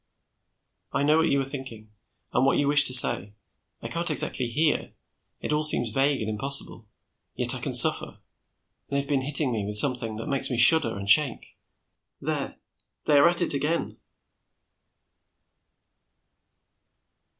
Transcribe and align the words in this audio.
"I 0.91 1.03
know 1.03 1.17
what 1.19 1.27
you 1.29 1.39
are 1.41 1.45
thinking, 1.45 1.91
and 2.33 2.43
what 2.43 2.57
you 2.57 2.67
wish 2.67 2.85
to 2.85 2.91
say. 2.95 3.35
I 3.83 3.87
can't 3.87 4.09
exactly 4.09 4.47
hear; 4.47 4.93
it 5.41 5.53
all 5.53 5.63
seems 5.63 5.91
vague, 5.91 6.21
and 6.21 6.27
impossible. 6.27 6.87
Yet 7.35 7.53
I 7.53 7.59
can 7.59 7.75
suffer. 7.75 8.17
They 8.89 8.95
have 8.99 9.07
been 9.07 9.21
hitting 9.21 9.51
me 9.51 9.63
with 9.63 9.77
something 9.77 10.15
which 10.17 10.27
makes 10.27 10.49
me 10.49 10.57
shudder 10.57 10.97
and 10.97 11.07
shake 11.07 11.55
there, 12.19 12.55
they 13.05 13.19
are 13.19 13.29
at 13.29 13.43
it 13.43 13.53
again." 13.53 13.97